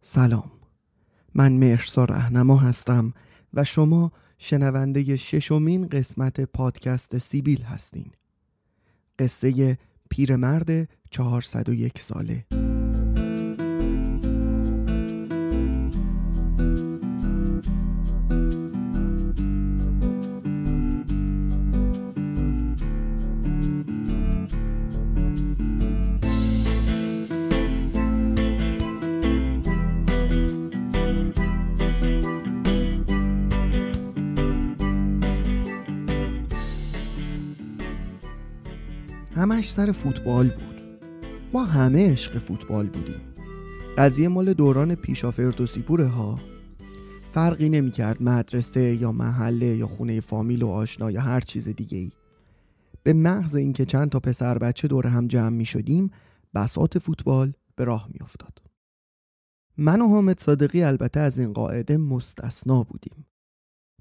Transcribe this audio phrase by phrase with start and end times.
[0.00, 0.50] سلام.
[1.34, 3.12] من مرسا رهنما هستم
[3.54, 8.10] و شما شنونده ششمین قسمت پادکست سیبیل هستین.
[9.18, 9.78] قصه
[10.10, 12.44] پیرمرد 401 ساله.
[39.56, 41.00] همش سر فوتبال بود.
[41.52, 43.20] ما همه عشق فوتبال بودیم.
[43.98, 46.40] قضیه مال دوران پیشا فردوسی پوره ها.
[47.32, 51.98] فرقی نمی کرد مدرسه یا محله یا خونه فامیل و آشنا یا هر چیز دیگه
[51.98, 52.12] ای
[53.02, 56.10] به محض اینکه چند تا پسر بچه دور هم جمع می شدیم
[56.54, 58.62] بسات فوتبال به راه می افتاد.
[59.78, 63.26] من و حامد صادقی البته از این قاعده مستثنا بودیم.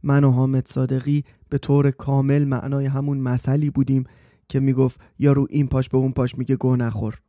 [0.04, 4.04] من و حامد صادقی به طور کامل معنای همون مسئلی بودیم
[4.50, 7.20] که می‌گفت رو این پاش به اون پاش میگه گوه نخور.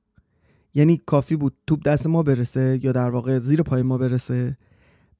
[0.74, 4.56] یعنی کافی بود توپ دست ما برسه یا در واقع زیر پای ما برسه.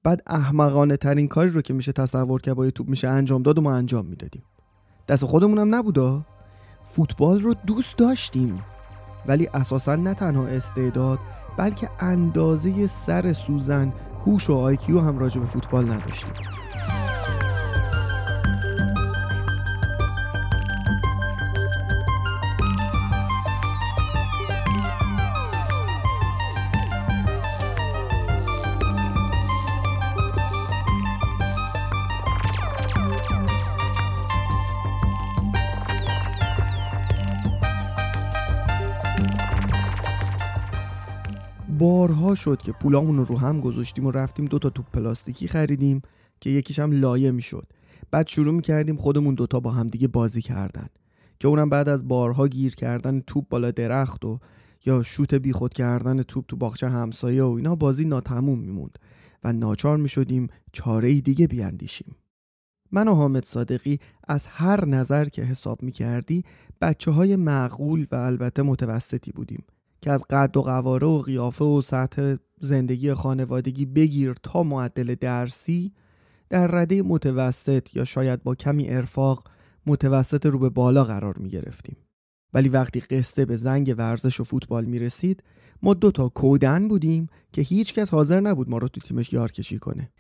[0.03, 3.63] بعد احمقانه ترین کاری رو که میشه تصور که با توپ میشه انجام داد و
[3.63, 4.43] ما انجام می‌دادیم.
[5.09, 6.27] دست خودمون هم نبودا
[6.85, 8.63] فوتبال رو دوست داشتیم.
[9.27, 11.19] ولی اساسا نه تنها استعداد
[11.59, 13.93] بلکه اندازه سر سوزن
[14.27, 16.35] هوش و آیکیو هم راجع به فوتبال نداشتیم.
[42.35, 46.03] شد که پولامون رو هم گذاشتیم و رفتیم دو تا توپ پلاستیکی خریدیم
[46.41, 47.67] که یکیش هم لایه می‌شد.
[48.11, 50.87] بعد شروع می‌کردیم خودمون دوتا با همدیگه بازی کردن.
[51.41, 54.39] که اونم بعد از بارها گیر کردن توپ بالا درخت و
[54.87, 58.99] یا شوت بیخود کردن توپ تو باغچه همسایه و اینا بازی ناتموم میموند
[59.45, 62.17] و ناچار می‌شدیم چاره دیگه بیاندیشیم.
[62.93, 63.99] من و حامد صادقی
[64.29, 66.45] از هر نظر که حساب می‌کردی
[66.81, 69.65] بچه های معقول و البته متوسطی بودیم.
[70.01, 75.93] که از قد و قواره و قیافه و سطح زندگی خانوادگی بگیر تا معدل درسی
[76.51, 79.45] در رده متوسط یا شاید با کمی ارفاق
[79.87, 81.97] متوسط رو به بالا قرار می گرفتیم.
[82.55, 85.43] ولی وقتی قصه به زنگ ورزش و فوتبال می رسید
[85.83, 89.53] ما دو تا کودن بودیم که هیچ کس حاضر نبود ما رو تو تیمش یار
[89.53, 90.11] کشی کنه.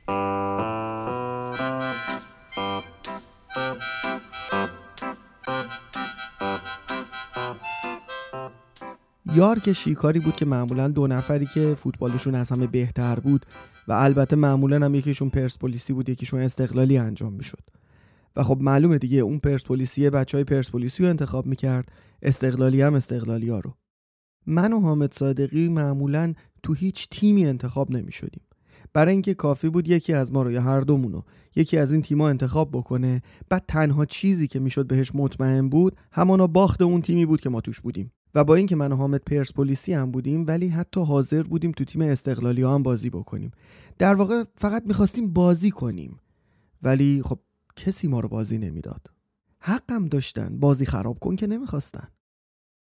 [9.36, 13.46] یار که شیکاری بود که معمولا دو نفری که فوتبالشون از همه بهتر بود
[13.88, 17.62] و البته معمولا هم یکیشون پرسپولیسی بود یکیشون استقلالی انجام می‌شد.
[18.36, 21.88] و خب معلومه دیگه اون پرسپولیسی بچه های پرسپولیسی رو انتخاب می‌کرد
[22.22, 23.74] استقلالی هم استقلالی ها رو.
[24.46, 28.42] من و حامد صادقی معمولا تو هیچ تیمی انتخاب نمی شدیم
[28.92, 31.22] برای اینکه کافی بود یکی از ما رو یا هر دومونو
[31.56, 33.22] یکی از این تیما انتخاب بکنه.
[33.48, 37.60] بعد تنها چیزی که می‌شد بهش مطمئن بود همانا باخت اون تیمی بود که ما
[37.60, 38.12] توش بودیم.
[38.36, 42.02] و با اینکه من و حامد پرسپولیسی هم بودیم ولی حتی حاضر بودیم تو تیم
[42.02, 43.50] استقلالی ها هم بازی بکنیم.
[43.98, 46.20] در واقع فقط می‌خواستیم بازی کنیم.
[46.82, 47.38] ولی خب
[47.76, 49.06] کسی ما رو بازی نمی‌داد.
[49.60, 50.58] حقم داشتن.
[50.58, 52.08] بازی خراب کن که نمی‌خواستن.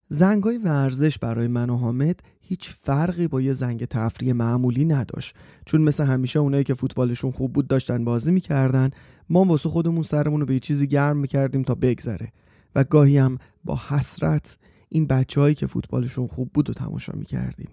[0.07, 5.35] زنگای ورزش برای من و حامد هیچ فرقی با یه زنگ تفریح معمولی نداشت.
[5.65, 8.89] چون مثل همیشه اونایی که فوتبالشون خوب بود داشتن بازی می‌کردن.
[9.29, 12.31] ما واسه خودمون سرمون رو به یه چیزی گرم می‌کردیم تا بگذره.
[12.75, 14.57] و گاهی هم با حسرت
[14.89, 17.69] این بچههایی که فوتبالشون خوب بود و تماشا می‌کردیم.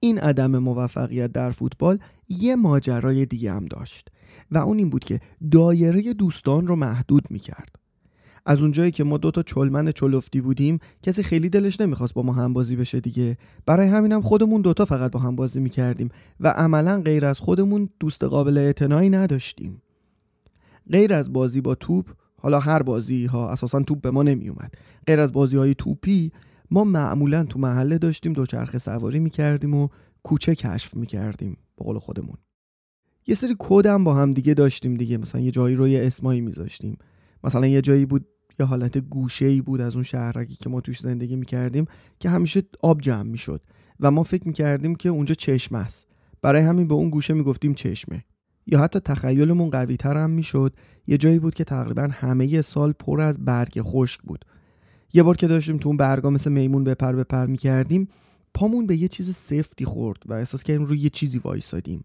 [0.00, 4.08] این عدم موفقیت در فوتبال یه ماجرای دیگه هم داشت
[4.50, 7.76] و اون این بود که دایره دوستان رو محدود می‌کرد.
[8.46, 12.52] از اونجایی که ما دوتا چلمن چلفتی بودیم کسی خیلی دلش نمی‌خواست با ما هم
[12.52, 13.38] بازی بشه دیگه.
[13.66, 16.08] برای همینم خودمون دوتا فقط با هم بازی می‌کردیم
[16.40, 19.82] و عملا غیر از خودمون دوست قابل اعتنایی نداشتیم.
[20.90, 22.06] غیر از بازی با توپ
[22.38, 24.74] حالا هر بازی ها اساسا توپ به ما نمی اومد
[25.06, 26.32] غیر از بازی های توپی
[26.70, 29.88] ما معمولا تو محله داشتیم دوچرخه سواری می‌کردیم و
[30.22, 32.36] کوچه کشف می‌کردیم به قول خودمون.
[33.26, 36.98] یه سری کدم با هم دیگه داشتیم دیگه مثلا یه جایی رو یه اسمایی میذاشتیم.
[37.44, 38.26] مثلا یه جایی بود
[38.58, 41.84] یه حالت گوشه ای بود از اون شهرکی که ما توش زندگی می‌کردیم
[42.20, 43.62] که همیشه آب جمع می‌شد
[44.00, 46.06] و ما فکر می‌کردیم که اونجا چشمه است.
[46.42, 48.24] برای همین به اون گوشه می‌گفتیم چشمه.
[48.66, 50.76] یا حتی تخیلمون قوی تر هم می‌شد.
[51.06, 54.44] یه جایی بود که تقریبا همه سال پر از برگ خشک بود.
[55.12, 58.08] یه بار که داشتیم تو اون برگا مثل میمون بپر بپر می‌کردیم
[58.54, 62.04] پامون به یه چیز سفتی خورد و احساس کردیم روی یه چیزی وایسادیم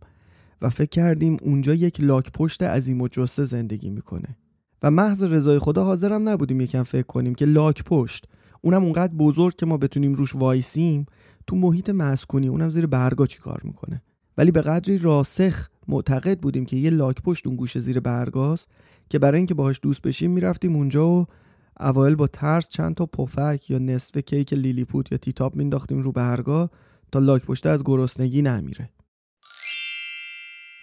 [0.61, 4.37] و فکر کردیم اونجا یک لاک پشت عظیم و جسته زندگی می‌کنه.
[4.83, 8.25] و محض رضای خدا حاضرم نبودیم یکم فکر کنیم که لاک پشت
[8.61, 11.05] اونم اونقدر بزرگ که ما بتونیم روش وایسیم
[11.47, 14.01] تو محیط مسکونی اونم زیر برگا چی کار می‌کنه.
[14.37, 18.67] ولی به قدری راسخ معتقد بودیم که یه لاک پشت اون گوشه زیر برگاست
[19.09, 21.25] که برای اینکه باهاش دوست بشیم می‌رفتیم اونجا و
[21.79, 26.69] اوایل با ترس چند تا پفک یا نصف کیک لیلیپوت یا تیتاپ مینداختیم رو برگا
[27.11, 28.89] تا لاک پشته از گرسنگی نمیره.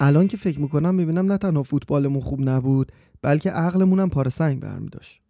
[0.01, 2.93] الان که فکر می‌کنم می‌بینم نه تنها فوتبالمون خوب نبود
[3.23, 5.21] بلکه عقلمون هم پاره سنگ برمی داشت.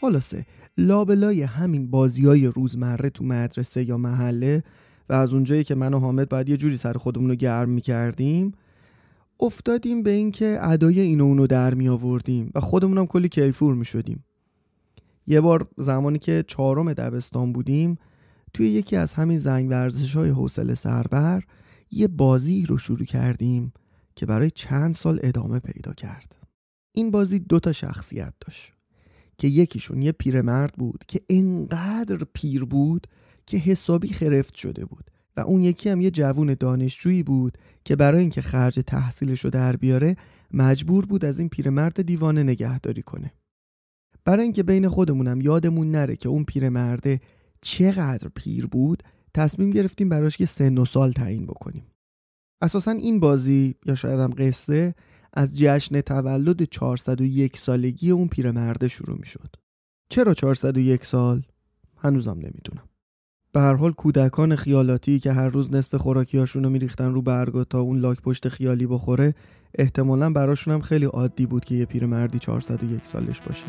[0.00, 0.46] خلاصه
[0.78, 4.64] لابلای همین بازی های روزمره تو مدرسه یا محله
[5.08, 8.52] و از اونجایی که من و حامد باید یه جوری سر خودمون رو گرم می‌کردیم
[9.40, 14.24] افتادیم به اینکه ادای اینو اونو در می آوردیم و خودمون کلی کیفور می شدیم.
[15.26, 17.98] یه بار زمانی که چهارم دبستان بودیم
[18.54, 21.44] توی یکی از همین زنگ ورزش های حوصله سربر
[21.90, 23.72] یه بازی رو شروع کردیم
[24.16, 26.36] که برای چند سال ادامه پیدا کرد.
[26.92, 28.72] این بازی دو تا شخصیت داشت
[29.38, 33.06] که یکیشون یه پیرمرد بود که انقدر پیر بود
[33.46, 38.20] که حسابی خرفت شده بود و اون یکی هم یه جوون دانشجویی بود که برای
[38.20, 40.16] اینکه خرج تحصیلش رو در بیاره
[40.50, 43.32] مجبور بود از این پیرمرد دیوانه نگهداری کنه
[44.24, 47.20] برای اینکه بین خودمونم یادمون نره که اون پیرمرده
[47.60, 49.02] چقدر پیر بود
[49.34, 51.86] تصمیم گرفتیم براش یه سن و سال تعیین بکنیم
[52.62, 54.94] اساسا این بازی یا شاید هم قصه
[55.32, 59.56] از جشن تولد 401 سالگی اون پیرمرده شروع می شد.
[60.08, 61.42] چرا 401 سال؟
[61.96, 62.88] هنوزم نمی‌دونم.
[63.56, 67.80] به هر حال کودکان خیالاتی که هر روز نصف خوراکیاشون رو میریختن رو برگا تا
[67.80, 69.34] اون لاک پشت خیالی بخوره
[69.74, 73.66] احتمالا براشون هم خیلی عادی بود که یه پیرمردی 401 سالش باشه.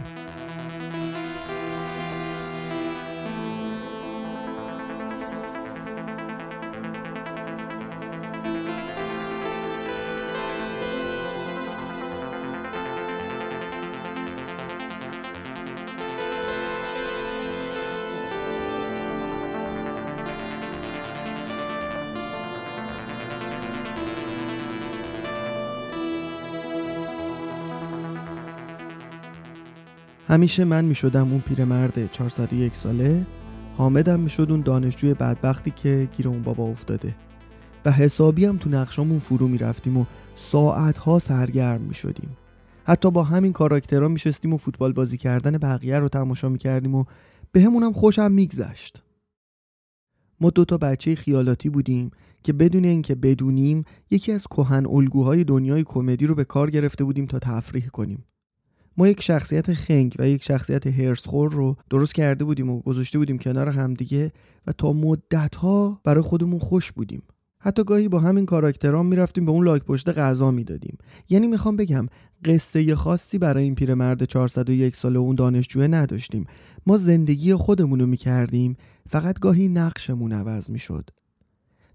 [30.30, 33.26] همیشه من می شدم اون پیرمرد 401 ساله.
[33.78, 37.16] حامدم می شد اون دانشجوی بدبختی که گیر اون بابا افتاده.
[37.86, 42.38] و حسابی هم تو نقشامون فرو می رفتیم و ساعتها سرگرم می شدیم
[42.86, 46.96] حتی با همین کاراکترها می شستیم و فوتبال بازی کردن بقیه رو تماشا می کردیم
[46.96, 47.04] و
[47.52, 49.04] به همونم خوشم میگذشت.
[50.42, 52.12] ما دو تا بچه خیالاتی بودیم
[52.44, 57.26] که بدون اینکه بدونیم یکی از کهن الگوهای دنیای کمدی رو به کار گرفته بودیم
[57.26, 58.24] تا تفریح کنیم.
[58.98, 63.38] ما یک شخصیت خنگ و یک شخصیت هرسخور رو درست کرده بودیم و گذاشته بودیم
[63.38, 64.32] کنار همدیگه
[64.68, 67.22] و تا مدت ها برای خودمون خوش بودیم.
[67.60, 70.98] حتی گاهی با همین کاراکتران می‌رفتیم به اون لاک پشت غذا می‌دادیم.
[71.30, 72.08] یعنی می‌خوام بگم
[72.46, 76.46] قصه خاصی برای این پیرمرد 401 ساله اون دانشجوه نداشتیم.
[76.88, 78.78] ما زندگی خودمون رو می‌کردیم
[79.10, 81.10] فقط گاهی نقشمون عوض می‌شد.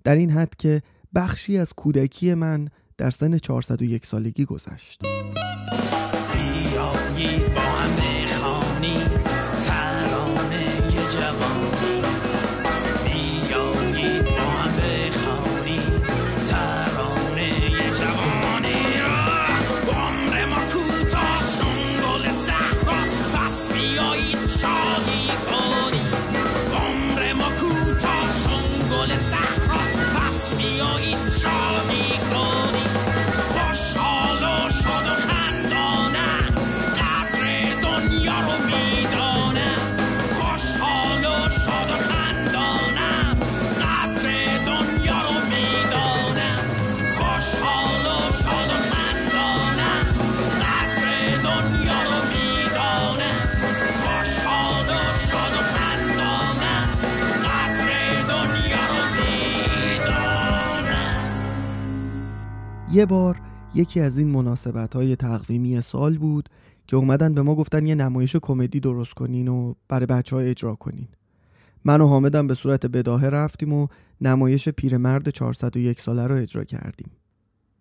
[0.04, 0.82] در این حد که
[1.14, 5.02] بخشی از کودکی من در سن 401 سالگی گذشت.
[7.22, 7.61] با
[62.92, 63.40] یه بار
[63.74, 66.48] یکی از این مناسبت های تقویمی سال بود
[66.86, 70.74] که اومدن به ما گفتن یه نمایش کمدی درست کنین و برای بچه ها اجرا
[70.74, 71.08] کنین.
[71.84, 73.86] من و حامدم به صورت بداهه رفتیم و
[74.20, 77.10] نمایش پیرمرد 401 ساله رو اجرا کردیم.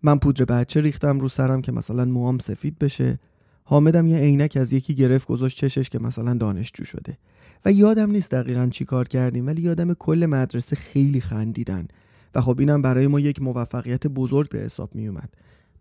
[0.04, 3.20] من پودر بچه ریختم رو سرم که مثلا موام سفید بشه.
[3.64, 7.18] حامدم یه عینک از یکی گرفت گذاشت چشش که مثلا دانشجو شده.
[7.66, 11.88] و یادم نیست دقیقا چی کار کردیم ولی یادم کل مدرسه خیلی خندیدن.
[12.36, 15.34] و خب اینم برای ما یک موفقیت بزرگ به حساب می اومد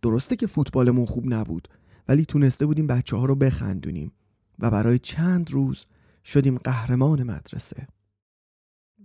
[0.02, 1.69] درسته که فوتبالمون خوب نبود
[2.09, 4.12] ولی تونسته بودیم بچه ها رو بخندونیم
[4.59, 5.87] و برای چند روز
[6.25, 7.87] شدیم قهرمان مدرسه.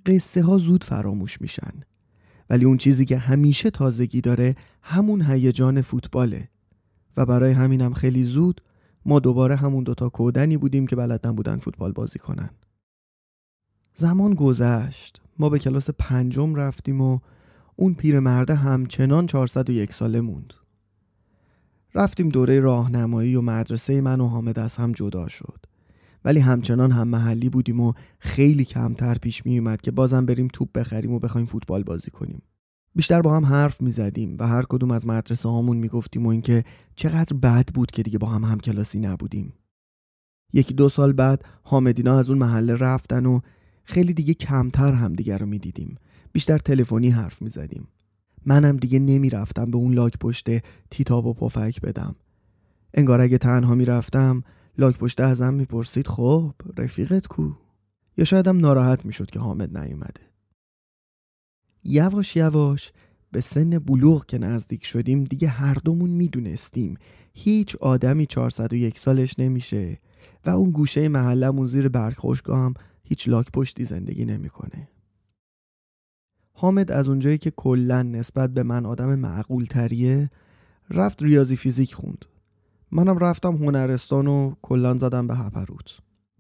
[0.06, 1.82] قصه ها زود فراموش میشن
[2.50, 6.50] ولی اون چیزی که همیشه تازگی داره همون هیجان فوتباله.
[7.18, 8.62] و برای همینم خیلی زود
[9.06, 12.50] ما دوباره همون دوتا کودنی بودیم که بلد بودن فوتبال بازی کنن.
[13.94, 15.22] زمان گذشت.
[15.40, 17.20] ما به کلاس پنجم رفتیم و
[17.76, 20.54] اون پیرمرده همچنان 401 ساله موند.
[21.96, 25.66] رفتیم دوره راهنمایی و مدرسه من و حامد از هم جدا شد.
[26.26, 30.72] ولی همچنان هم محلی بودیم و خیلی کمتر پیش می اومد که بازم بریم توپ
[30.72, 32.42] بخریم و بخوایم فوتبال بازی کنیم.
[32.96, 36.30] بیشتر با هم حرف می زدیم و هر کدوم از مدرسه هامون می گفتیم و
[36.30, 36.64] اینکه
[36.96, 39.54] چقدر بد بود که دیگه با هم هم کلاسی نبودیم.
[40.54, 43.40] یکی دو سال بعد حامدینا از اون محله رفتن و
[43.86, 45.96] خیلی دیگه کمتر هم دیگه رو می‌دیدیم.
[46.32, 47.88] بیشتر تلفنی حرف می زدیم
[48.46, 50.48] منم دیگه نمی‌رفتم به اون لاک پشت
[50.92, 52.16] تیتاب و پفک بدم.
[52.94, 54.44] انگار اگه تنها می‌رفتم
[54.78, 57.52] لاک پشته ازم می‌پرسید خب رفیقت کو؟
[58.18, 60.22] یا شایدم ناراحت می‌شد که حامد نیومده.
[61.84, 62.92] یواش یواش
[63.32, 66.98] به سن بلوغ که نزدیک شدیم دیگه هر دومون می‌دونستیم.
[67.34, 70.00] هیچ آدمی 401 سالش نمیشه
[70.46, 72.74] و اون گوشه محلمون زیر برگ خوشگاه هم
[73.06, 74.90] هیچ لاک پشتی زندگی نمی‌کنه.
[76.54, 80.30] حامد از اونجایی که کلا نسبت به من آدم معقول تریه
[80.90, 82.26] رفت ریاضی فیزیک خوند.
[82.92, 85.98] منم رفتم هنرستان و کلان زدم به هپروت.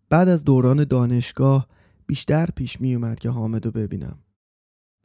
[0.09, 1.67] بعد از دوران دانشگاه
[2.07, 4.19] بیشتر پیش می اومد که حامد رو ببینم.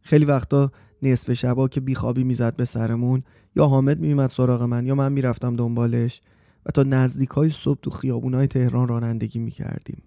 [0.03, 3.23] خیلی وقتا نصف شبا که بیخوابی می‌زد به سرمون
[3.57, 6.23] یا حامد میومد سراغ من یا من می‌رفتم دنبالش
[6.67, 10.03] و تا نزدیک های صبح تو خیابونای تهران رانندگی می‌کردیم.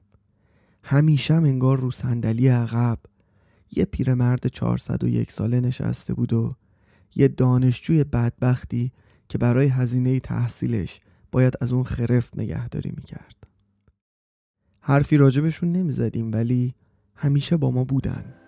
[0.83, 2.99] همیشه انگار رو صندلی عقب.
[3.71, 6.53] یه پیرمرد 401 ساله نشسته بود و
[7.15, 8.91] یه دانشجوی بدبختی
[9.29, 10.99] که برای هزینه تحصیلش
[11.31, 13.35] باید از اون خرفت نگهداری می‌کرد.
[14.79, 16.75] حرفی راجبشون نمی‌زدیم ولی
[17.15, 18.42] همیشه با ما بودن.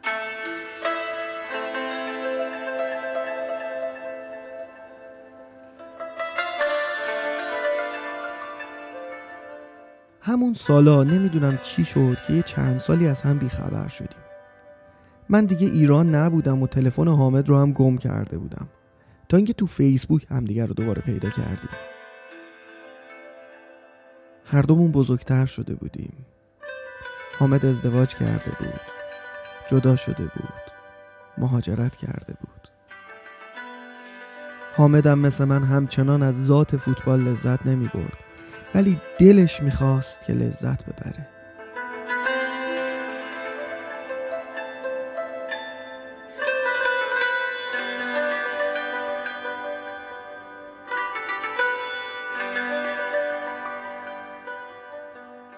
[10.36, 14.24] همون سالا نمی‌دونم چی شد که یه چند سالی از هم بیخبر شدیم.
[15.30, 18.68] من دیگه ایران نبودم و تلفن حامد رو هم گم کرده بودم.
[19.30, 21.70] تا اینکه تو فیسبوک همدیگر رو دوباره پیدا کردیم.
[24.46, 26.26] هر دومون بزرگتر شده بودیم.
[27.40, 28.82] حامد ازدواج کرده بود.
[29.70, 30.72] جدا شده بود.
[31.38, 32.70] مهاجرت کرده بود.
[34.76, 38.25] حامدم مثل من همچنان از ذات فوتبال لذت نمی برد
[38.76, 41.28] ولی دلش می‌خواست که لذت ببره.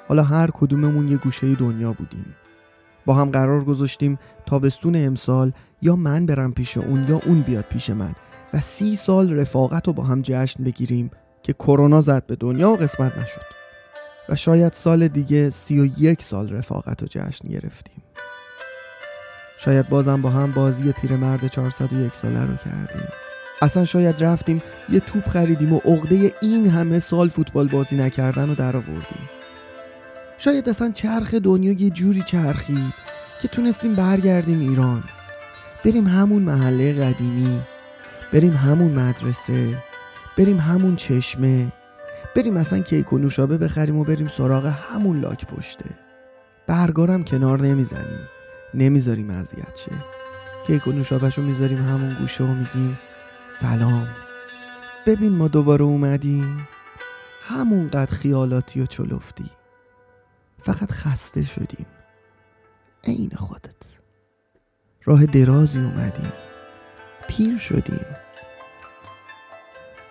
[0.07, 2.35] حالا هر کدوممون یه گوشه دنیا بودیم.
[3.05, 7.89] با هم قرار گذاشتیم تابستون امسال یا من برم پیش اون یا اون بیاد پیش
[7.89, 8.15] من
[8.53, 11.11] و سی سال رفاقت رو با هم جشن بگیریم
[11.47, 13.41] که کرونا زد به دنیا و قسمت نشد.
[14.29, 18.03] و شاید سال دیگه سی و یک سال رفاقت رو جشن گرفتیم.
[19.57, 23.07] شاید بازم با هم بازی پیرمرد 401 ساله رو کردیم.
[23.61, 28.55] اصلا شاید رفتیم یه توپ خریدیم و عقده این همه سال فوتبال بازی نکردن رو
[28.55, 29.29] در آوردیم.
[30.37, 32.93] شاید اصلا چرخ دنیا یه جوری چرخید
[33.41, 35.03] که تونستیم برگردیم ایران.
[35.85, 37.61] بریم همون محله قدیمی.
[38.33, 39.86] بریم همون مدرسه.
[40.37, 41.73] بریم همون چشمه.
[42.35, 45.85] بریم اصلا کیک و نوشابه بخریم و بریم سراغ همون لاک پشته.
[46.67, 48.29] برگارم کنار نمی‌زنیم.
[48.73, 49.91] نمی‌ذاریم اذیت شه.
[50.67, 52.99] کیک و نوشابهشو می‌ذاریم همون گوشه و میگیم
[53.49, 54.07] سلام.
[55.05, 56.67] ببین ما دوباره اومدیم.
[57.41, 59.49] همونقدر خیالاتی و چلفتی
[60.61, 61.85] فقط خسته شدیم.
[63.03, 63.97] عین خودت.
[65.03, 66.31] راه درازی اومدیم.
[67.27, 68.05] پیر شدیم.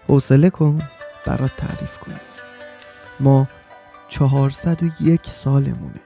[0.08, 0.82] حوصله کن
[1.26, 2.20] برات تعریف کنیم.
[3.20, 3.48] ما
[4.08, 6.05] چهارصد و یک سالمونه.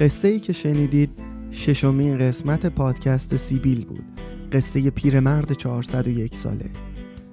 [0.00, 1.10] قصه ای که شنیدید
[1.50, 4.04] ششمین قسمت پادکست سیبیل بود.
[4.52, 6.70] قصه پیرمرد 401 ساله.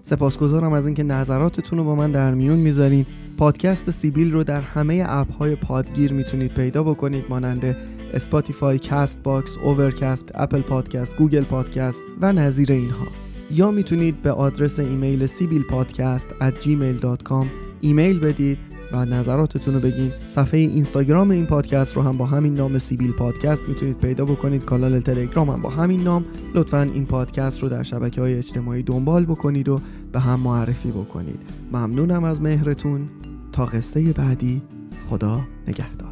[0.01, 3.05] سپاسگزارم از اینکه نظراتتون رو با من در میون می‌ذارین.
[3.37, 7.25] پادکست سیبیل رو در همه اپ های پادگیر می‌تونید پیدا بکنید.
[7.29, 7.77] مانند
[8.13, 13.07] اسپاتیفای، کاست باکس، اوورکست، اپل پادکست، گوگل پادکست و نظیر اینها.
[13.51, 17.45] یا می‌تونید به آدرس ایمیل سیبیل پادکست at gmail.com
[17.81, 18.57] ایمیل بدید
[18.91, 20.11] و نظراتتون رو بگین.
[20.27, 24.65] صفحه اینستاگرام این پادکست رو هم با همین نام سیبیل پادکست می‌تونید پیدا بکنید.
[24.65, 26.25] کانال تلگرام هم با همین نام.
[26.55, 31.39] لطفا این پادکست رو در شبکه های اجتماعی دنبال بکنید و به هم معرفی بکنید.
[31.73, 33.09] ممنونم از مهرتون.
[33.51, 34.61] تا قصه بعدی
[35.09, 36.06] خدا نگهدار.